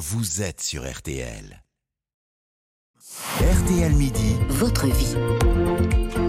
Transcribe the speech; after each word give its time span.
vous 0.00 0.40
êtes 0.40 0.62
sur 0.62 0.90
RTL. 0.90 1.62
RTL 3.38 3.92
Midi, 3.92 4.36
Votre 4.48 4.86
vie. 4.86 5.14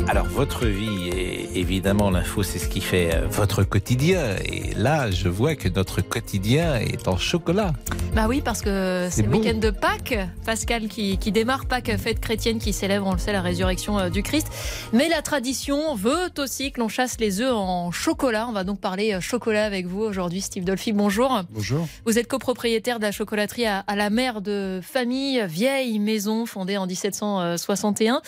Alors, 0.10 0.26
votre 0.26 0.66
vie, 0.66 1.08
et 1.08 1.58
évidemment, 1.58 2.10
l'info, 2.10 2.44
c'est 2.44 2.60
ce 2.60 2.68
qui 2.68 2.82
fait 2.82 3.16
euh, 3.16 3.28
votre 3.28 3.64
quotidien. 3.64 4.36
Et 4.44 4.74
là, 4.74 5.10
je 5.10 5.30
vois 5.30 5.56
que 5.56 5.70
notre 5.70 6.02
quotidien 6.02 6.76
est 6.80 7.08
en 7.08 7.16
chocolat. 7.16 7.72
Bah 8.14 8.26
oui, 8.28 8.42
parce 8.42 8.62
que 8.62 9.08
c'est 9.10 9.22
le 9.22 9.30
week-end 9.30 9.58
de 9.58 9.70
Pâques, 9.70 10.18
Pascal, 10.46 10.90
qui, 10.90 11.18
qui 11.18 11.32
démarre 11.32 11.66
Pâques, 11.66 11.96
fête 11.98 12.20
chrétienne 12.20 12.60
qui 12.60 12.74
célèbre, 12.74 13.08
on 13.08 13.14
le 13.14 13.18
sait, 13.18 13.32
la 13.32 13.42
résurrection 13.42 13.98
euh, 14.00 14.10
du 14.10 14.22
Christ. 14.22 14.48
Mais 14.92 15.08
la 15.08 15.22
tradition 15.22 15.96
veut 15.96 16.30
aussi 16.38 16.74
que 16.74 16.82
l'on 16.82 16.90
chasse 16.90 17.22
les 17.22 17.40
œufs 17.40 17.54
en 17.54 17.90
chocolat. 17.92 18.48
On 18.50 18.52
va 18.52 18.66
donc 18.66 18.82
parler 18.82 19.14
euh, 19.14 19.22
chocolat 19.22 19.64
avec 19.64 19.86
vous 19.86 20.02
aujourd'hui, 20.02 20.42
Steve 20.42 20.66
Dolphy. 20.66 20.92
Bonjour. 20.92 21.42
Bonjour. 21.52 21.88
Vous 22.06 22.20
êtes 22.20 22.28
copropriétaire 22.28 23.00
de 23.00 23.06
la 23.06 23.14
chocolaterie 23.14 23.66
à, 23.66 23.80
à 23.80 23.96
la 23.96 24.10
mer 24.10 24.42
de 24.42 24.82
famille, 24.84 25.42
vieille 25.48 25.98
maison 26.00 26.46
fondée 26.46 26.76
en 26.76 26.88
1761. 26.88 28.22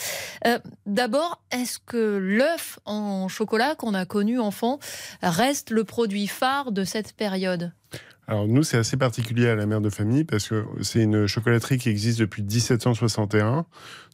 Euh, 0.47 0.59
D'abord, 0.85 1.41
est-ce 1.51 1.79
que 1.85 2.17
l'œuf 2.21 2.79
en 2.85 3.27
chocolat 3.27 3.75
qu'on 3.75 3.93
a 3.93 4.05
connu 4.05 4.39
enfant 4.39 4.79
reste 5.21 5.71
le 5.71 5.83
produit 5.83 6.27
phare 6.27 6.71
de 6.71 6.85
cette 6.85 7.11
période? 7.11 7.73
Alors 8.27 8.47
nous, 8.47 8.63
c'est 8.63 8.77
assez 8.77 8.95
particulier 8.95 9.47
à 9.49 9.55
la 9.55 9.65
mère 9.65 9.81
de 9.81 9.89
famille 9.89 10.23
parce 10.23 10.47
que 10.47 10.65
c'est 10.81 11.03
une 11.03 11.27
chocolaterie 11.27 11.77
qui 11.77 11.89
existe 11.89 12.19
depuis 12.19 12.41
1761, 12.41 13.65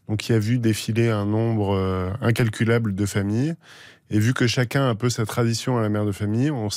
donc 0.07 0.17
qui 0.17 0.33
a 0.33 0.39
vu 0.39 0.57
défiler 0.57 1.09
un 1.09 1.25
nombre 1.25 1.75
euh, 1.75 2.09
incalculable 2.21 2.95
de 2.95 3.05
familles. 3.05 3.55
Et 4.09 4.19
vu 4.19 4.33
que 4.33 4.47
chacun 4.47 4.81
a 4.81 4.89
un 4.89 4.95
peu 4.95 5.09
sa 5.09 5.25
tradition 5.25 5.77
à 5.77 5.81
la 5.81 5.89
mère 5.89 6.05
de 6.05 6.11
famille, 6.11 6.49
on, 6.49 6.65
on 6.65 6.69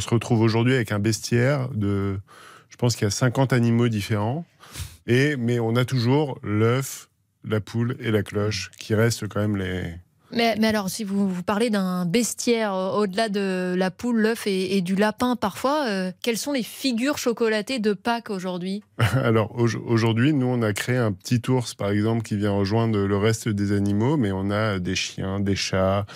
se 0.00 0.08
retrouve 0.08 0.40
aujourd'hui 0.40 0.74
avec 0.74 0.92
un 0.92 1.00
bestiaire 1.00 1.68
de, 1.70 2.20
je 2.68 2.76
pense 2.76 2.94
qu'il 2.94 3.04
y 3.04 3.08
a 3.08 3.10
50 3.10 3.52
animaux 3.52 3.88
différents. 3.88 4.46
Et, 5.08 5.36
mais 5.36 5.58
on 5.58 5.74
a 5.74 5.84
toujours 5.84 6.38
l'œuf, 6.44 7.08
la 7.42 7.60
poule 7.60 7.96
et 7.98 8.12
la 8.12 8.22
cloche 8.22 8.70
qui 8.78 8.94
restent 8.94 9.26
quand 9.26 9.40
même 9.40 9.56
les, 9.56 9.94
Mais, 10.32 10.54
mais 10.60 10.68
alors, 10.68 10.88
si 10.90 11.02
vous, 11.04 11.28
vous 11.28 11.42
parlez 11.42 11.70
d'un 11.70 12.06
bestiaire 12.06 12.74
euh, 12.74 12.92
au-delà 12.98 13.28
de 13.28 13.74
la 13.76 13.90
poule, 13.90 14.20
l'œuf 14.20 14.46
et, 14.46 14.76
et 14.76 14.80
du 14.80 14.94
lapin 14.94 15.34
parfois, 15.36 15.86
euh, 15.88 16.12
quelles 16.22 16.38
sont 16.38 16.52
les 16.52 16.62
figures 16.62 17.18
chocolatées 17.18 17.78
de 17.78 17.92
Pâques 17.92 18.30
aujourd'hui 18.30 18.82
Alors 19.14 19.52
au- 19.58 19.68
aujourd'hui, 19.86 20.32
nous, 20.32 20.46
on 20.46 20.62
a 20.62 20.72
créé 20.72 20.96
un 20.96 21.12
petit 21.12 21.40
ours, 21.48 21.74
par 21.74 21.90
exemple, 21.90 22.22
qui 22.22 22.36
vient 22.36 22.52
rejoindre 22.52 22.98
le 22.98 23.16
reste 23.16 23.48
des 23.48 23.72
animaux, 23.72 24.16
mais 24.16 24.30
on 24.32 24.50
a 24.50 24.78
des 24.78 24.94
chiens, 24.94 25.40
des 25.40 25.56
chats, 25.56 26.06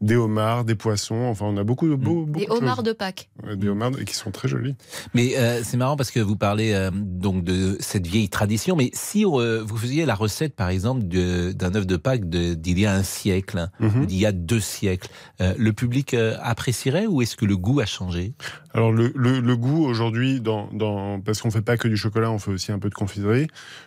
des 0.00 0.16
homards, 0.16 0.64
des 0.64 0.74
poissons. 0.74 1.24
Enfin, 1.24 1.46
on 1.46 1.56
a 1.56 1.64
beaucoup 1.64 1.88
de 1.88 1.94
beaux, 1.94 2.26
beaucoup 2.26 2.38
Des 2.40 2.46
de 2.46 2.50
choses. 2.50 2.58
homards 2.62 2.82
de 2.82 2.92
Pâques. 2.92 3.28
Des 3.56 3.68
homards 3.68 3.98
et 4.00 4.04
qui 4.04 4.14
sont 4.14 4.30
très 4.30 4.48
jolis. 4.48 4.74
Mais 5.14 5.36
euh, 5.36 5.60
c'est 5.64 5.76
marrant 5.76 5.96
parce 5.96 6.10
que 6.10 6.20
vous 6.20 6.36
parlez 6.36 6.72
euh, 6.72 6.90
donc 6.92 7.42
de 7.44 7.76
cette 7.80 8.06
vieille 8.06 8.28
tradition. 8.28 8.76
Mais 8.76 8.90
si 8.92 9.24
euh, 9.24 9.62
vous 9.66 9.76
faisiez 9.76 10.04
la 10.06 10.14
recette, 10.14 10.54
par 10.54 10.68
exemple, 10.68 11.08
de- 11.08 11.52
d'un 11.52 11.74
œuf 11.74 11.86
de 11.86 11.96
Pâques 11.96 12.28
de- 12.28 12.54
d'il 12.54 12.78
y 12.78 12.86
a 12.86 12.94
un 12.94 13.02
siècle, 13.02 13.63
Mhm. 13.80 14.06
d'il 14.06 14.18
y 14.18 14.26
a 14.26 14.32
deux 14.32 14.60
siècles, 14.60 15.08
euh, 15.40 15.54
le 15.58 15.72
public 15.72 16.14
euh, 16.14 16.36
apprécierait 16.42 17.06
ou 17.06 17.22
est-ce 17.22 17.36
que 17.36 17.44
le 17.44 17.56
goût 17.56 17.80
a 17.80 17.86
changé? 17.86 18.34
Alors 18.72 18.92
le, 18.92 19.12
le- 19.14 19.40
le 19.40 19.56
goût 19.56 19.84
aujourd'hui, 19.84 20.40
dans, 20.40 20.68
dans, 20.72 21.20
parce 21.20 21.40
qu'on 21.42 21.50
fait 21.50 21.62
pas 21.62 21.76
que 21.76 21.88
du 21.88 21.96
chocolat, 21.96 22.30
on 22.30 22.38
fait 22.38 22.50
aussi 22.50 22.72
un 22.72 22.78
peu 22.78 22.88
de 22.90 22.94
confiserie. 22.94 23.46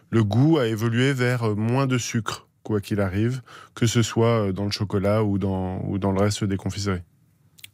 Le 0.10 0.24
goût 0.24 0.58
a 0.58 0.68
évolué 0.68 1.14
vers 1.14 1.44
euh, 1.44 1.56
moins 1.56 1.88
de 1.88 1.98
sucre, 1.98 2.48
quoi 2.64 2.82
qu'il 2.82 3.00
arrive, 3.02 3.42
que 3.76 3.86
ce 3.88 4.02
soit 4.02 4.52
dans 4.52 4.66
le 4.66 4.72
chocolat 4.72 5.24
ou 5.24 5.38
dans, 5.38 5.82
ou 5.86 5.98
dans 6.00 6.12
le 6.12 6.20
reste 6.20 6.44
des 6.44 6.58
confiseries. 6.58 7.02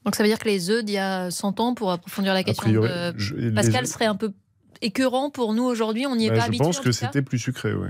Donc 0.05 0.15
ça 0.15 0.23
veut 0.23 0.29
dire 0.29 0.37
que 0.39 0.49
les 0.49 0.69
œufs 0.69 0.83
d'il 0.83 0.95
y 0.95 0.97
a 0.97 1.31
100 1.31 1.59
ans, 1.61 1.73
pour 1.75 1.91
approfondir 1.91 2.33
la 2.33 2.43
question 2.43 2.63
priori, 2.63 2.89
de 2.89 3.13
je- 3.17 3.35
les- 3.35 3.51
Pascal, 3.51 3.87
serait 3.87 4.05
un 4.05 4.15
peu 4.15 4.33
écœurant 4.81 5.29
pour 5.29 5.53
nous 5.53 5.63
aujourd'hui. 5.63 6.05
On 6.05 6.15
n'y 6.17 6.25
est 6.25 6.29
bah, 6.29 6.35
pas 6.35 6.41
je 6.41 6.47
habitué. 6.47 6.65
pense 6.65 6.79
en 6.79 6.83
que 6.83 6.91
c'était 6.91 7.21
plus 7.21 7.39
sucré, 7.39 7.73
oui. 7.73 7.87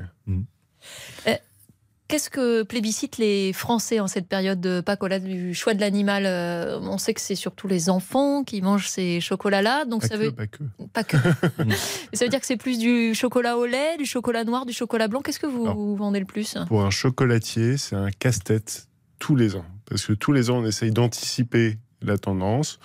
Qu'est-ce 2.13 2.29
que 2.29 2.61
plébiscitent 2.61 3.17
les 3.17 3.53
Français 3.53 3.99
en 3.99 4.05
cette 4.05 4.27
période 4.27 4.61
de 4.61 4.81
Pâques 4.81 5.01
au-delà 5.01 5.17
du 5.17 5.55
choix 5.55 5.73
de 5.73 5.81
l'animal 5.81 6.25
euh, 6.27 6.79
On 6.81 6.99
sait 6.99 7.15
que 7.15 7.19
c'est 7.19 7.33
surtout 7.33 7.67
les 7.67 7.89
enfants 7.89 8.43
qui 8.43 8.61
mangent 8.61 8.87
ces 8.87 9.19
chocolats-là. 9.19 9.85
Donc 9.85 10.01
Pas 10.01 10.09
ça 10.09 10.17
que, 10.17 10.21
veut 10.21 10.31
pas 10.31 10.45
que. 10.45 10.63
pas 10.93 11.03
que. 11.03 11.17
ça 12.13 12.25
veut 12.25 12.29
dire 12.29 12.39
que 12.39 12.45
c'est 12.45 12.55
plus 12.55 12.77
du 12.77 13.15
chocolat 13.15 13.57
au 13.57 13.65
lait, 13.65 13.97
du 13.97 14.05
chocolat 14.05 14.43
noir, 14.43 14.67
du 14.67 14.73
chocolat 14.73 15.07
blanc. 15.07 15.21
Qu'est-ce 15.21 15.39
que 15.39 15.47
vous 15.47 15.63
Alors, 15.63 15.95
vendez 15.95 16.19
le 16.19 16.27
plus? 16.27 16.55
Pour 16.67 16.83
un 16.83 16.91
chocolatier, 16.91 17.77
c'est 17.77 17.95
un 17.95 18.11
casse-tête 18.11 18.87
tous 19.17 19.35
les 19.35 19.55
ans. 19.55 19.65
Parce 19.89 20.05
que 20.05 20.13
tous 20.13 20.33
les 20.33 20.51
ans, 20.51 20.57
on 20.57 20.65
essaye 20.67 20.91
d'anticiper 20.91 21.79
la 22.03 22.19
tendance. 22.19 22.77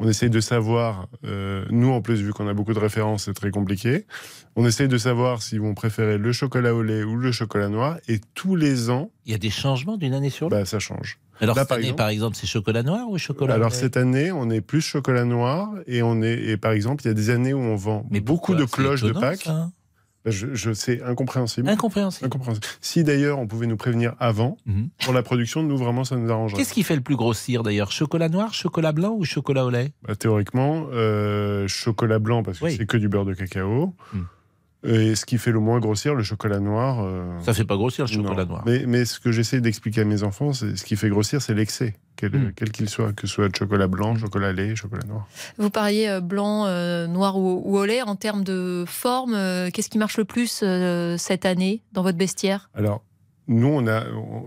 On 0.00 0.08
essaye 0.08 0.30
de 0.30 0.40
savoir, 0.40 1.08
euh, 1.24 1.64
nous 1.70 1.90
en 1.90 2.00
plus, 2.00 2.20
vu 2.22 2.32
qu'on 2.32 2.46
a 2.46 2.54
beaucoup 2.54 2.72
de 2.72 2.78
références, 2.78 3.24
c'est 3.24 3.34
très 3.34 3.50
compliqué. 3.50 4.06
On 4.54 4.64
essaye 4.64 4.86
de 4.86 4.96
savoir 4.98 5.42
s'ils 5.42 5.60
vont 5.60 5.74
préférer 5.74 6.18
le 6.18 6.32
chocolat 6.32 6.72
au 6.74 6.82
lait 6.82 7.02
ou 7.02 7.16
le 7.16 7.32
chocolat 7.32 7.68
noir. 7.68 7.98
Et 8.06 8.20
tous 8.34 8.54
les 8.54 8.90
ans, 8.90 9.10
Il 9.26 9.32
y 9.32 9.34
a 9.34 9.38
des 9.38 9.50
changements 9.50 9.96
d'une 9.96 10.14
année 10.14 10.30
sur 10.30 10.46
l'autre 10.46 10.56
bah, 10.60 10.64
ça 10.66 10.78
change. 10.78 11.18
Alors 11.40 11.54
là, 11.56 11.62
cette 11.62 11.68
par 11.68 11.76
année, 11.78 11.86
exemple- 11.86 11.96
par 11.98 12.08
exemple, 12.08 12.36
c'est 12.36 12.46
chocolat 12.46 12.82
noir 12.82 13.08
ou 13.08 13.18
chocolat 13.18 13.54
Alors 13.54 13.72
cette 13.72 13.96
année, 13.96 14.30
on 14.32 14.50
est 14.50 14.60
plus 14.60 14.80
chocolat 14.80 15.24
noir 15.24 15.70
et 15.86 16.02
on 16.02 16.20
est 16.22 16.34
et 16.34 16.56
par 16.56 16.72
exemple, 16.72 17.04
il 17.04 17.08
y 17.08 17.10
a 17.10 17.14
des 17.14 17.30
années 17.30 17.54
où 17.54 17.60
on 17.60 17.76
vend 17.76 18.06
Mais 18.10 18.20
beaucoup 18.20 18.54
de? 18.54 18.64
Cloches 18.64 19.02
de 19.02 19.12
Pâques. 19.12 19.42
ça. 19.42 19.70
Bah, 20.24 20.30
je, 20.32 20.52
je 20.54 20.72
c'est 20.72 21.00
incompréhensible. 21.02 21.68
Incompréhensible. 21.68 22.26
Incompréhensible. 22.26 22.66
Si 22.80 23.04
d'ailleurs 23.04 23.38
on 23.38 23.46
pouvait 23.46 23.66
nous 23.66 23.76
prévenir 23.76 24.14
avant 24.18 24.56
Mhm. 24.66 24.88
pour 25.04 25.12
la 25.14 25.22
production, 25.22 25.62
nous 25.62 25.76
vraiment 25.76 26.04
ça 26.04 26.16
nous 26.16 26.30
arrangerait. 26.30 26.58
Qu'est-ce 26.58 26.74
qui 26.74 26.82
fait 26.82 26.96
le 26.96 27.02
plus 27.02 27.16
grossir 27.16 27.62
d'ailleurs? 27.62 27.92
Chocolat 27.92 28.28
noir, 28.28 28.52
chocolat 28.52 28.92
blanc 28.92 29.14
ou 29.16 29.24
chocolat 29.24 29.64
au 29.64 29.70
lait? 29.70 29.92
Bah, 30.02 30.16
théoriquement, 30.16 30.86
euh, 30.92 31.68
chocolat 31.68 32.18
blanc 32.18 32.42
parce 32.42 32.58
que 32.58 32.64
Oui. 32.64 32.76
c'est 32.76 32.86
que 32.86 32.96
du 32.96 33.08
beurre 33.08 33.24
de 33.26 33.34
cacao. 33.34 33.94
Hmm. 34.12 34.22
Et 34.84 35.16
ce 35.16 35.26
qui 35.26 35.38
fait 35.38 35.50
le 35.50 35.58
moins 35.58 35.80
grossir, 35.80 36.14
le 36.14 36.22
chocolat 36.22 36.60
noir. 36.60 37.00
euh, 37.02 37.36
Ça 37.42 37.52
fait 37.52 37.64
pas 37.64 37.76
grossir 37.76 38.04
le 38.06 38.12
chocolat 38.12 38.44
non. 38.44 38.50
noir. 38.50 38.62
Mais, 38.64 38.84
mais 38.86 39.04
ce 39.04 39.18
que 39.18 39.32
j'essaie 39.32 39.60
d'expliquer 39.60 40.02
à 40.02 40.04
mes 40.04 40.22
enfants, 40.22 40.52
c'est 40.52 40.76
ce 40.76 40.84
qui 40.84 40.94
fait 40.94 41.08
grossir, 41.08 41.42
c'est 41.42 41.54
l'excès, 41.54 41.96
quel 42.14 42.30
Hmm. 42.32 42.52
qu'il 42.52 42.88
soit, 42.88 43.12
que 43.12 43.26
ce 43.26 43.34
soit 43.34 43.48
de 43.48 43.56
chocolat 43.56 43.88
blanc, 43.88 44.14
chocolat 44.16 44.52
lait, 44.52 44.76
chocolat 44.76 45.04
noir. 45.08 45.26
Vous 45.58 45.70
parliez 45.70 46.06
euh, 46.06 46.20
blanc, 46.20 46.66
euh, 46.66 47.08
noir 47.08 47.36
ou, 47.36 47.60
ou 47.64 47.76
au 47.76 47.84
lait. 47.84 48.02
En 48.02 48.14
termes 48.14 48.44
de 48.44 48.84
forme, 48.86 49.34
euh, 49.34 49.70
qu'est-ce 49.72 49.90
qui 49.90 49.98
marche 49.98 50.16
le 50.16 50.24
plus 50.24 50.60
euh, 50.62 51.16
cette 51.18 51.44
année 51.44 51.82
dans 51.92 52.02
votre 52.02 52.18
bestiaire 52.18 52.70
Alors, 52.74 53.02
nous, 53.48 53.66
on 53.66 53.86
a, 53.88 54.04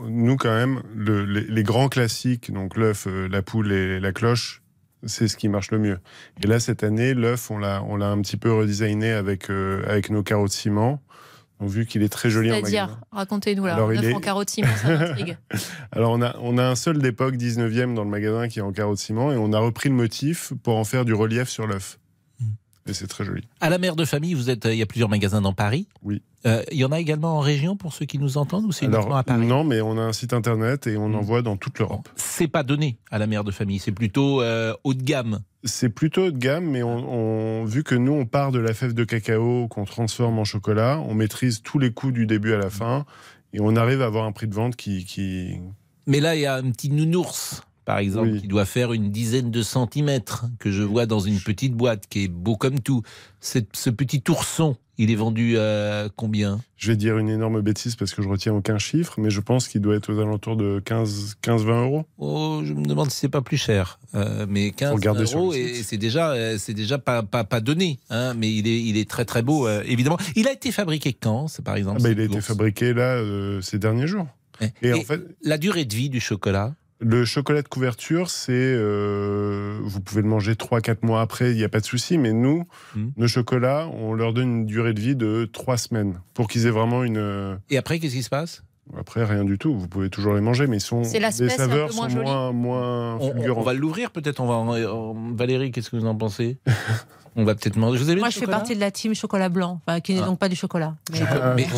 nous 0.07 0.37
quand 0.37 0.53
même, 0.55 0.81
le- 0.95 1.25
les, 1.25 1.41
les 1.41 1.63
grands 1.63 1.89
classiques, 1.89 2.53
donc 2.53 2.77
l'œuf, 2.77 3.05
la 3.29 3.41
poule 3.41 3.71
et 3.73 3.99
la 3.99 4.13
cloche, 4.13 4.61
c'est 5.05 5.27
ce 5.27 5.37
qui 5.37 5.49
marche 5.49 5.71
le 5.71 5.79
mieux. 5.79 5.99
Et 6.43 6.47
là, 6.47 6.59
cette 6.59 6.83
année, 6.83 7.13
l'œuf, 7.13 7.49
on 7.51 7.57
l'a, 7.57 7.83
on 7.87 7.95
l'a 7.97 8.09
un 8.09 8.21
petit 8.21 8.37
peu 8.37 8.51
redesigné 8.53 9.11
avec, 9.11 9.49
euh, 9.49 9.83
avec 9.87 10.09
nos 10.09 10.23
carreaux 10.23 10.47
de 10.47 10.51
ciment. 10.51 11.01
Donc, 11.59 11.69
vu 11.69 11.85
qu'il 11.85 12.01
est 12.01 12.09
très 12.09 12.29
joli 12.31 12.49
en 12.51 12.55
C'est-à-dire, 12.55 12.87
magasin. 12.87 13.01
racontez-nous 13.11 13.65
là, 13.65 13.75
Alors, 13.75 13.93
il 13.93 14.03
est- 14.03 14.13
en 14.13 14.19
carottes 14.19 14.49
ciment, 14.49 14.67
ça 14.77 14.97
m'intrigue. 14.97 15.37
Alors, 15.91 16.11
on 16.11 16.21
a, 16.21 16.35
on 16.41 16.57
a 16.57 16.63
un 16.65 16.75
seul 16.75 16.97
d'époque 16.97 17.35
19e 17.35 17.93
dans 17.93 18.03
le 18.03 18.09
magasin 18.09 18.47
qui 18.47 18.57
est 18.59 18.63
en 18.63 18.71
carreaux 18.71 18.95
de 18.95 18.99
ciment 18.99 19.31
et 19.31 19.37
on 19.37 19.53
a 19.53 19.59
repris 19.59 19.89
le 19.89 19.95
motif 19.95 20.53
pour 20.63 20.77
en 20.77 20.83
faire 20.83 21.05
du 21.05 21.13
relief 21.13 21.49
sur 21.49 21.67
l'œuf. 21.67 21.99
Et 22.87 22.93
c'est 22.93 23.07
très 23.07 23.23
joli. 23.23 23.43
À 23.59 23.69
la 23.69 23.77
mère 23.77 23.95
de 23.95 24.05
famille, 24.05 24.33
vous 24.33 24.49
êtes, 24.49 24.65
euh, 24.65 24.73
il 24.73 24.77
y 24.79 24.81
a 24.81 24.85
plusieurs 24.87 25.09
magasins 25.09 25.41
dans 25.41 25.53
Paris. 25.53 25.87
Oui. 26.01 26.21
Euh, 26.47 26.63
il 26.71 26.77
y 26.79 26.85
en 26.85 26.91
a 26.91 26.99
également 26.99 27.37
en 27.37 27.39
région 27.39 27.75
pour 27.77 27.93
ceux 27.93 28.05
qui 28.05 28.17
nous 28.17 28.37
entendent 28.39 28.65
ou 28.65 28.71
c'est 28.71 28.85
uniquement 28.87 29.15
à 29.17 29.23
Paris 29.23 29.45
non, 29.45 29.63
mais 29.63 29.79
on 29.81 29.95
a 29.99 30.01
un 30.01 30.13
site 30.13 30.33
internet 30.33 30.87
et 30.87 30.97
on 30.97 31.09
Hmm. 31.09 31.15
envoie 31.15 31.41
dans 31.43 31.55
toute 31.57 31.77
l'Europe. 31.77 32.09
C'est 32.15 32.47
pas 32.47 32.63
donné 32.63 32.97
à 33.11 33.19
la 33.19 33.27
mère 33.27 33.43
de 33.43 33.51
famille, 33.51 33.77
c'est 33.77 33.91
plutôt 33.91 34.41
euh, 34.41 34.73
haut 34.83 34.95
de 34.95 35.03
gamme. 35.03 35.41
C'est 35.63 35.89
plutôt 35.89 36.25
haut 36.25 36.31
de 36.31 36.39
gamme, 36.39 36.65
mais 36.65 36.81
on, 36.81 37.61
on- 37.61 37.65
vu 37.65 37.83
que 37.83 37.93
nous, 37.93 38.13
on 38.13 38.25
part 38.25 38.51
de 38.51 38.57
la 38.57 38.73
fève 38.73 38.93
de 38.95 39.03
cacao 39.03 39.67
qu'on 39.67 39.85
transforme 39.85 40.39
en 40.39 40.43
chocolat, 40.45 40.99
on 41.07 41.13
maîtrise 41.13 41.61
tous 41.61 41.77
les 41.77 41.91
coûts 41.93 42.11
du 42.11 42.25
début 42.25 42.53
à 42.53 42.57
la 42.57 42.71
fin 42.71 43.05
et 43.53 43.59
on 43.61 43.75
arrive 43.75 44.01
à 44.01 44.05
avoir 44.07 44.25
un 44.25 44.31
prix 44.31 44.47
de 44.47 44.55
vente 44.55 44.75
qui. 44.75 45.05
qui... 45.05 45.59
Mais 46.07 46.19
là, 46.19 46.35
il 46.35 46.41
y 46.41 46.47
a 46.47 46.55
un 46.55 46.71
petit 46.71 46.89
nounours, 46.89 47.61
par 47.91 47.99
exemple, 47.99 48.29
Oui. 48.29 48.39
qui 48.41 48.47
doit 48.47 48.63
faire 48.63 48.93
une 48.93 49.11
dizaine 49.11 49.51
de 49.51 49.61
centimètres, 49.61 50.45
que 50.59 50.71
je 50.71 50.81
vois 50.81 51.05
dans 51.05 51.19
une 51.19 51.41
petite 51.41 51.73
boîte, 51.73 52.05
qui 52.09 52.23
est 52.23 52.27
beau 52.29 52.55
comme 52.55 52.79
tout. 52.79 53.01
Cette- 53.41 53.75
ce 53.75 53.89
petit 53.89 54.23
ourson, 54.29 54.77
il 54.97 55.11
est 55.11 55.15
vendu 55.15 55.57
à 55.57 56.07
combien? 56.15 56.61
Je 56.77 56.89
vais 56.91 56.95
dire 56.95 57.17
une 57.17 57.27
énorme 57.27 57.59
bêtise 57.59 57.97
parce 57.97 58.13
que 58.13 58.21
je 58.21 58.29
retiens 58.29 58.53
aucun 58.53 58.77
chiffre, 58.77 59.15
mais 59.19 59.29
je 59.29 59.41
pense 59.41 59.67
qu'il 59.67 59.81
doit 59.81 59.95
être 59.97 60.13
aux 60.13 60.19
alentours 60.21 60.55
de 60.55 60.79
15-20 60.85 61.81
euros. 61.83 62.05
Oh, 62.17 62.61
je 62.63 62.71
me 62.73 62.85
demande 62.85 63.11
si 63.11 63.17
c'est 63.17 63.27
pas 63.29 63.41
plus 63.41 63.57
cher. 63.57 63.99
Euh, 64.15 64.45
mais 64.47 64.71
15 64.71 64.93
regarder 64.93 65.25
sur 65.25 65.39
euros, 65.39 65.53
et 65.53 65.83
c'est 65.83 65.97
déjà, 65.97 66.31
euh, 66.31 66.55
c'est 66.57 66.73
déjà 66.73 66.97
pas, 66.97 67.23
pas, 67.23 67.43
pas 67.43 67.59
donné. 67.59 67.99
Hein, 68.09 68.35
mais 68.35 68.53
il 68.53 68.69
est, 68.69 68.81
il 68.81 68.95
est 68.95 69.09
très 69.09 69.25
très 69.25 69.41
beau, 69.41 69.67
euh, 69.67 69.83
évidemment. 69.85 70.17
Il 70.37 70.47
a 70.47 70.53
été 70.53 70.71
fabriqué 70.71 71.11
quand, 71.11 71.47
par 71.61 71.75
exemple 71.75 71.97
Ah 71.99 72.03
bah, 72.03 72.09
il 72.11 72.19
a 72.21 72.23
été 72.23 72.39
fabriqué 72.39 72.93
là 72.93 73.15
euh, 73.17 73.59
ces 73.59 73.79
derniers 73.79 74.07
jours. 74.07 74.27
Et, 74.61 74.89
Et 74.89 74.93
en 74.93 75.01
fait, 75.01 75.21
la 75.43 75.57
durée 75.57 75.83
de 75.85 75.93
vie 75.95 76.09
du 76.09 76.19
chocolat? 76.19 76.75
Le 77.03 77.25
chocolat 77.25 77.63
de 77.63 77.67
couverture, 77.67 78.29
c'est. 78.29 78.51
euh, 78.53 79.79
vous 79.83 80.01
pouvez 80.01 80.21
le 80.21 80.27
manger 80.27 80.53
3-4 80.53 80.97
mois 81.03 81.21
après, 81.21 81.49
il 81.51 81.57
n'y 81.57 81.63
a 81.63 81.69
pas 81.69 81.79
de 81.79 81.85
souci. 81.85 82.17
Mais 82.19 82.31
nous, 82.31 82.67
Mm. 82.95 83.07
nos 83.17 83.27
chocolats, 83.27 83.87
on 83.91 84.13
leur 84.13 84.33
donne 84.33 84.49
une 84.59 84.65
durée 84.67 84.93
de 84.93 84.99
vie 85.01 85.15
de 85.15 85.49
3 85.51 85.77
semaines 85.77 86.21
pour 86.35 86.47
qu'ils 86.47 86.67
aient 86.67 86.71
vraiment 86.71 87.03
une. 87.03 87.17
euh, 87.17 87.55
Et 87.71 87.77
après, 87.77 87.97
qu'est-ce 87.99 88.13
qui 88.15 88.21
se 88.23 88.29
passe? 88.29 88.63
Après, 88.97 89.23
rien 89.23 89.45
du 89.45 89.57
tout. 89.57 89.77
Vous 89.77 89.87
pouvez 89.87 90.09
toujours 90.09 90.33
les 90.33 90.41
manger, 90.41 90.67
mais 90.67 90.77
ils 90.77 90.81
sont, 90.81 91.01
les 91.01 91.05
c'est 91.05 91.23
un 91.23 91.29
peu 91.31 91.49
saveurs 91.49 91.93
moins 91.93 92.09
sont 92.09 92.15
moins, 92.21 92.51
moins 92.51 93.15
On, 93.15 93.17
on- 93.29 93.31
fulgurantes. 93.33 93.57
on 93.57 93.61
va 93.61 93.73
l'ouvrir 93.73 94.11
peut-être. 94.11 94.39
On 94.41 94.47
va. 94.47 94.55
en- 94.55 95.33
Valérie, 95.33 95.71
qu'est-ce 95.71 95.89
que 95.89 95.95
vous 95.97 96.05
en 96.05 96.15
pensez? 96.15 96.57
On 97.37 97.45
va 97.45 97.55
peut-être 97.55 97.77
manger. 97.77 97.97
Vous 97.97 98.09
avez 98.09 98.19
Moi, 98.19 98.27
je 98.27 98.33
fais 98.33 98.39
chocolat? 98.41 98.57
partie 98.57 98.75
de 98.75 98.81
la 98.81 98.91
team 98.91 99.15
chocolat 99.15 99.47
blanc, 99.47 99.79
enfin, 99.87 100.01
qui 100.01 100.13
n'est 100.13 100.19
Ah. 100.21 100.25
donc 100.25 100.37
pas 100.37 100.49
du 100.49 100.57
chocolat. 100.57 100.95
Mais- 101.13 101.19
Chocolat- 101.19 101.41
Ah, 101.41 101.53
mais- 101.55 101.65
bon. 101.71 101.77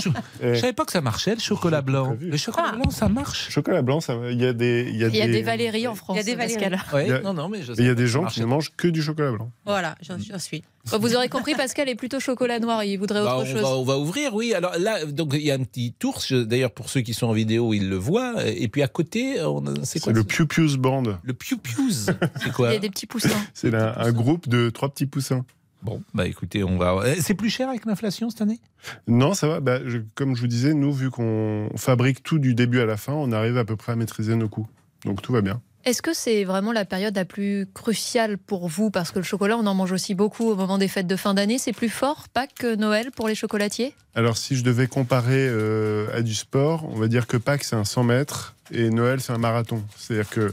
Je 0.00 0.08
Eh, 0.40 0.54
savais 0.56 0.72
pas 0.72 0.86
que 0.86 0.92
ça 0.92 1.02
marchait 1.02 1.34
le 1.34 1.40
chocolat 1.42 1.82
blanc. 1.82 2.16
Le 2.18 2.36
chocolat 2.38 2.68
Ah. 2.72 2.76
blanc, 2.76 2.88
ça 2.88 3.10
marche. 3.10 3.50
Chocolat 3.50 3.82
blanc, 3.82 4.00
ça. 4.00 4.14
Il 4.30 4.40
y 4.40 4.46
a 4.46 4.54
des, 4.54 4.86
il 4.88 4.96
y 4.96 5.04
a 5.04 5.08
Il 5.08 5.16
y 5.16 5.20
a 5.20 5.26
des, 5.26 5.32
des 5.32 5.42
Valérie 5.42 5.86
en 5.88 5.94
France. 5.94 6.16
Il 6.16 6.20
y 6.20 6.22
a 6.22 6.24
des 6.24 6.36
Valérie. 6.36 6.54
Pascal. 6.70 6.80
Ouais, 6.94 7.04
Il 7.04 7.10
y 7.10 7.12
a- 7.12 7.20
non, 7.20 7.34
non, 7.34 7.50
mais 7.50 7.62
je 7.62 7.74
il 7.76 7.84
y 7.84 7.88
a 7.90 7.94
des 7.94 8.06
gens 8.06 8.24
qui 8.24 8.40
ne 8.40 8.46
mangent 8.46 8.72
que 8.78 8.88
du 8.88 9.02
chocolat 9.02 9.32
blanc. 9.32 9.50
Voilà, 9.66 9.94
j'en 10.00 10.38
suis. 10.38 10.64
Bon, 10.90 10.98
Vous 10.98 11.14
aurez 11.16 11.28
compris, 11.28 11.54
Pascal 11.54 11.88
est 11.88 11.94
plutôt 11.94 12.20
chocolat 12.20 12.58
noir. 12.58 12.84
Il 12.84 12.96
voudrait 12.98 13.22
Bah, 13.24 13.36
autre 13.36 13.48
on, 13.48 13.52
chose. 13.52 13.62
va, 13.62 13.68
on 13.76 13.84
va 13.84 13.98
ouvrir, 13.98 14.34
oui. 14.34 14.52
Alors 14.52 14.76
là, 14.78 15.04
donc 15.06 15.32
il 15.34 15.40
y 15.42 15.50
a 15.50 15.54
un 15.54 15.62
petit 15.64 15.94
ours. 16.04 16.32
D'ailleurs, 16.32 16.72
pour 16.72 16.90
ceux 16.90 17.00
qui 17.00 17.14
sont 17.14 17.26
en 17.26 17.32
vidéo, 17.32 17.72
ils 17.72 17.88
le 17.88 17.96
voient. 17.96 18.34
Et 18.46 18.68
puis 18.68 18.82
à 18.82 18.88
côté, 18.88 19.36
c'est 19.82 19.84
C'est 19.84 20.00
quoi 20.00 20.12
le 20.12 20.24
Pew 20.24 20.44
Pew's 20.46 20.76
Band. 20.76 21.04
Le 21.22 21.32
Pew 21.32 21.56
Pews. 21.62 21.90
C'est 21.90 22.16
Il 22.46 22.52
quoi 22.52 22.72
y 22.72 22.76
a 22.76 22.78
des 22.78 22.90
petits 22.90 23.06
poussins. 23.06 23.28
C'est 23.54 23.74
un, 23.74 24.12
groupe 24.12 24.48
de 24.48 24.68
trois 24.70 24.88
petits 24.90 25.06
poussins. 25.06 25.44
Bon, 25.82 26.00
bah 26.14 26.26
écoutez, 26.26 26.64
on 26.64 26.78
va. 26.78 27.02
Eh, 27.06 27.20
C'est 27.20 27.34
plus 27.34 27.50
cher 27.50 27.68
avec 27.68 27.84
l'inflation 27.84 28.30
cette 28.30 28.40
année? 28.40 28.58
Non, 29.06 29.34
ça 29.34 29.48
va. 29.48 29.60
Bah, 29.60 29.80
je- 29.84 29.98
comme 30.14 30.34
je 30.34 30.40
vous 30.40 30.46
disais, 30.46 30.72
nous, 30.72 30.92
vu 30.92 31.10
qu'on 31.10 31.68
fabrique 31.76 32.22
tout 32.22 32.38
du 32.38 32.54
début 32.54 32.80
à 32.80 32.86
la 32.86 32.96
fin, 32.96 33.12
on 33.12 33.32
arrive 33.32 33.58
à 33.58 33.64
peu 33.66 33.76
près 33.76 33.92
à 33.92 33.96
maîtriser 33.96 34.34
nos 34.36 34.48
coûts. 34.48 34.66
Donc 35.04 35.20
tout 35.20 35.32
va 35.32 35.42
bien. 35.42 35.60
Est-ce 35.84 36.00
que 36.00 36.14
c'est 36.14 36.44
vraiment 36.44 36.72
la 36.72 36.86
période 36.86 37.14
la 37.14 37.26
plus 37.26 37.66
cruciale 37.74 38.38
pour 38.38 38.68
vous? 38.68 38.90
Parce 38.90 39.10
que 39.10 39.18
le 39.18 39.24
chocolat, 39.24 39.58
on 39.58 39.66
en 39.66 39.74
mange 39.74 39.92
aussi 39.92 40.14
beaucoup 40.14 40.48
au 40.48 40.56
moment 40.56 40.78
des 40.78 40.88
fêtes 40.88 41.06
de 41.06 41.16
fin 41.16 41.34
d'année. 41.34 41.58
C'est 41.58 41.74
plus 41.74 41.90
fort, 41.90 42.28
Pâques 42.32 42.54
que 42.54 42.74
Noël 42.74 43.10
pour 43.10 43.28
les 43.28 43.34
chocolatiers? 43.34 43.94
Alors, 44.14 44.38
si 44.38 44.56
je 44.56 44.64
devais 44.64 44.86
comparer 44.86 45.46
euh, 45.46 46.06
à 46.16 46.22
du 46.22 46.34
sport, 46.34 46.88
on 46.90 46.96
va 46.96 47.06
dire 47.06 47.26
que 47.26 47.36
Pâques, 47.36 47.64
c'est 47.64 47.76
un 47.76 47.84
100 47.84 48.02
mètres 48.04 48.54
et 48.72 48.88
Noël, 48.88 49.20
c'est 49.20 49.32
un 49.32 49.38
marathon. 49.38 49.82
C'est-à-dire 49.98 50.30
que 50.30 50.52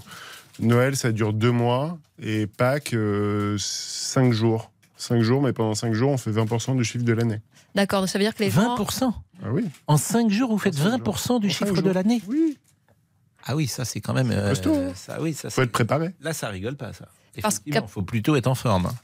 Noël, 0.59 0.97
ça 0.97 1.13
dure 1.13 1.31
deux 1.31 1.51
mois 1.51 1.97
et 2.21 2.45
Pâques, 2.45 2.93
euh, 2.93 3.55
cinq 3.57 4.33
jours. 4.33 4.69
Cinq 4.97 5.21
jours, 5.21 5.41
mais 5.41 5.53
pendant 5.53 5.75
cinq 5.75 5.93
jours, 5.93 6.11
on 6.11 6.17
fait 6.17 6.31
20% 6.31 6.75
du 6.75 6.83
chiffre 6.83 7.05
de 7.05 7.13
l'année. 7.13 7.39
D'accord, 7.73 8.01
donc 8.01 8.09
ça 8.09 8.19
veut 8.19 8.25
dire 8.25 8.35
que 8.35 8.43
les 8.43 8.51
gens... 8.51 8.75
20%. 8.75 9.13
Ah 9.43 9.47
oui 9.51 9.63
En 9.87 9.97
5 9.97 10.29
jours, 10.29 10.51
vous 10.51 10.57
faites 10.57 10.75
cinq 10.75 11.03
jours. 11.03 11.15
20% 11.15 11.39
du 11.39 11.47
En 11.47 11.49
cinq 11.49 11.67
chiffre 11.67 11.81
de 11.81 11.89
l'année? 11.89 12.21
Oui, 12.27 12.57
Ah 13.45 13.55
oui, 13.55 13.67
ça 13.67 13.85
c'est 13.85 14.01
quand 14.01 14.13
même. 14.13 14.31
euh, 14.31 14.49
Costaud, 14.49 14.75
hein. 14.75 14.91
ça, 14.95 15.21
oui, 15.21 15.33
ça. 15.33 15.49
faut 15.49 15.61
être 15.61 15.71
préparé. 15.71 16.11
Là, 16.21 16.33
ça 16.33 16.49
rigole 16.49 16.75
pas, 16.75 16.93
ça. 16.93 17.05
Parce 17.41 17.61
faut 17.87 18.01
plutôt 18.01 18.35
être 18.35 18.47
en 18.47 18.55
forme. 18.55 18.87
hein. 18.87 18.95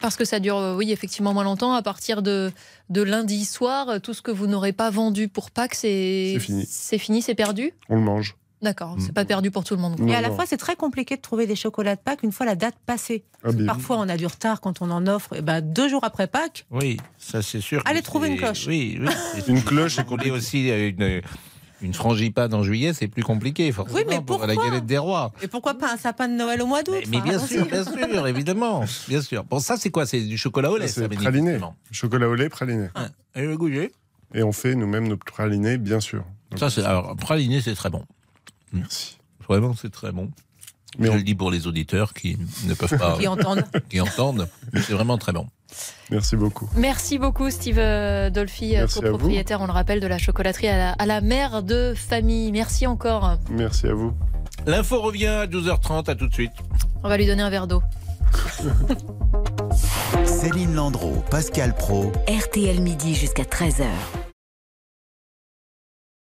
Parce 0.00 0.16
que 0.16 0.24
ça 0.26 0.40
dure, 0.40 0.58
euh, 0.58 0.74
oui, 0.76 0.92
effectivement, 0.92 1.32
moins 1.32 1.44
longtemps. 1.44 1.72
À 1.74 1.82
partir 1.82 2.20
de, 2.22 2.52
de 2.90 3.02
lundi 3.02 3.44
soir, 3.46 3.88
euh, 3.88 3.98
tout 3.98 4.12
ce 4.14 4.20
que 4.22 4.30
vous 4.30 4.46
n'aurez 4.46 4.72
pas 4.74 4.90
vendu 4.90 5.26
pour 5.28 5.50
Pâques, 5.50 5.74
c'est 5.74 6.32
C'est 6.34 6.40
fini. 6.40 6.66
C'est 6.68 6.98
fini, 6.98 7.22
c'est 7.22 7.34
perdu? 7.34 7.72
On 7.88 7.96
le 7.96 8.02
mange. 8.02 8.36
D'accord, 8.62 8.96
Mm. 8.96 9.00
c'est 9.00 9.12
pas 9.12 9.24
perdu 9.24 9.50
pour 9.50 9.64
tout 9.64 9.74
le 9.74 9.80
monde. 9.80 9.98
Non, 9.98 10.08
Et 10.08 10.14
à 10.14 10.20
la 10.20 10.28
non. 10.28 10.34
fois, 10.36 10.44
c'est 10.46 10.56
très 10.58 10.76
compliqué 10.76 11.16
de 11.16 11.20
trouver 11.22 11.46
des 11.46 11.56
chocolats 11.56 11.94
de 11.96 12.00
Pâques 12.00 12.22
une 12.22 12.32
fois 12.32 12.46
la 12.46 12.56
date 12.56 12.74
passée. 12.86 13.24
Ah. 13.44 13.48
Parfois, 13.66 13.98
on 13.98 14.08
a 14.08 14.16
du 14.16 14.26
retard 14.26 14.60
quand 14.60 14.80
on 14.82 14.90
en 14.90 15.06
offre. 15.06 15.34
Et 15.36 15.42
ben, 15.42 15.60
deux 15.60 15.88
jours 15.88 16.04
après 16.04 16.26
Pâques, 16.26 16.66
Oui, 16.70 16.98
ça 17.18 17.42
c'est 17.42 17.60
sûr. 17.60 17.82
Allez 17.86 18.02
trouver 18.02 18.28
une 18.28 18.36
cloche. 18.38 18.66
Oui, 18.66 18.98
Une 19.46 19.62
cloche, 19.62 19.96
c'est 19.96 20.02
voulez 20.06 20.30
compliqué. 20.30 20.30
aussi 20.36 20.70
euh, 20.70 20.90
une, 20.90 21.22
une 21.86 21.94
frangipane 21.94 22.52
en 22.52 22.62
juillet, 22.62 22.92
c'est 22.92 23.08
plus 23.08 23.22
compliqué, 23.22 23.70
forcément. 23.72 23.98
Oui, 23.98 24.04
mais 24.08 24.20
pour 24.20 24.44
la 24.44 24.54
pourquoi 24.54 24.70
galette 24.70 24.86
des 24.86 24.98
rois. 24.98 25.32
et 25.40 25.48
pourquoi 25.48 25.74
pas 25.74 25.92
un 25.92 25.96
sapin 25.96 26.28
de 26.28 26.34
Noël 26.34 26.60
au 26.60 26.66
mois 26.66 26.82
d'août 26.82 27.02
Mais, 27.08 27.20
bien 27.20 27.38
sûr, 27.38 27.64
bien 27.66 27.84
sûr, 28.12 28.26
évidemment, 28.26 28.84
bien 29.08 29.22
sûr. 29.22 29.44
Bon, 29.44 29.58
ça 29.60 29.76
c'est 29.76 29.90
quoi? 29.90 30.04
C'est 30.04 30.20
du 30.20 30.36
chocolat 30.36 30.70
au 30.70 30.76
lait, 30.76 30.88
Ça, 30.88 31.08
praliné. 31.08 31.58
Chocolat 31.92 32.28
au 32.28 32.34
lait, 32.34 32.48
praliné. 32.48 32.88
Ouais. 32.96 33.42
Et 33.42 33.46
le 33.46 33.56
goûter? 33.56 33.92
Et 34.34 34.42
on 34.42 34.52
fait 34.52 34.74
nous-mêmes 34.74 35.08
nos 35.08 35.16
pralinés, 35.16 35.78
bien 35.78 36.00
sûr. 36.00 36.24
Donc, 36.50 36.58
Ça, 36.60 36.70
c'est 36.70 36.84
alors 36.84 37.14
praliné, 37.16 37.60
c'est 37.60 37.74
très 37.74 37.90
bon. 37.90 38.04
Merci. 38.72 39.18
Vraiment, 39.48 39.74
c'est 39.74 39.90
très 39.90 40.12
bon. 40.12 40.30
Mais 40.98 41.06
Je 41.08 41.12
on- 41.12 41.16
le 41.16 41.22
dis 41.22 41.34
pour 41.34 41.50
les 41.50 41.66
auditeurs 41.66 42.14
qui 42.14 42.38
ne 42.66 42.74
peuvent 42.74 42.96
pas, 42.98 43.16
Qui 43.18 43.28
entendent. 43.28 43.64
qui 43.90 44.00
entendent. 44.00 44.48
C'est 44.74 44.92
vraiment 44.92 45.18
très 45.18 45.32
bon. 45.32 45.46
Merci 46.10 46.36
beaucoup. 46.36 46.68
Merci 46.76 47.18
beaucoup, 47.18 47.50
Steve 47.50 47.76
Dolphy, 48.30 48.76
copropriétaire, 48.94 49.60
on 49.60 49.66
le 49.66 49.72
rappelle, 49.72 50.00
de 50.00 50.06
la 50.06 50.18
chocolaterie 50.18 50.68
à 50.68 50.76
la, 50.78 50.90
à 50.92 51.06
la 51.06 51.20
mère 51.20 51.62
de 51.62 51.92
famille. 51.96 52.52
Merci 52.52 52.86
encore. 52.86 53.36
Merci 53.50 53.88
à 53.88 53.94
vous. 53.94 54.14
L'info 54.66 55.00
revient 55.02 55.26
à 55.26 55.46
12h30. 55.46 56.08
À 56.08 56.14
tout 56.14 56.28
de 56.28 56.32
suite. 56.34 56.52
On 57.04 57.08
va 57.08 57.16
lui 57.16 57.26
donner 57.26 57.42
un 57.42 57.50
verre 57.50 57.66
d'eau. 57.66 57.82
Céline 60.24 60.74
Landreau, 60.74 61.22
Pascal 61.30 61.74
Pro. 61.74 62.12
RTL 62.28 62.80
midi 62.80 63.14
jusqu'à 63.14 63.42
13h. 63.44 63.84